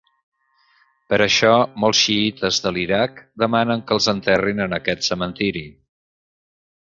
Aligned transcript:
Per 1.13 1.17
això, 1.25 1.51
molts 1.83 1.99
xiïtes 2.05 2.57
de 2.63 2.71
l'Iraq 2.77 3.21
demanen 3.45 3.85
que 3.91 3.97
els 3.99 4.09
enterrin 4.15 4.65
en 4.67 4.75
aquest 4.79 5.07
cementiri. 5.11 5.63